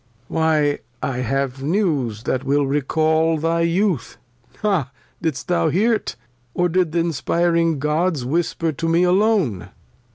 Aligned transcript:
Lear. 0.29 0.39
Why 0.39 0.79
I 1.07 1.17
have 1.19 1.61
News 1.61 2.23
that 2.23 2.43
will 2.43 2.65
recal 2.65 3.37
thy 3.37 3.61
Youth; 3.61 4.17
Ha! 4.63 4.89
Didst 5.21 5.47
thou 5.47 5.69
hear't, 5.69 6.15
or 6.55 6.69
did 6.69 6.91
th' 6.91 6.95
inspiring 6.95 7.77
Gods 7.77 8.25
Whisper 8.25 8.71
to 8.71 8.89
me 8.89 9.03
alone 9.03 9.69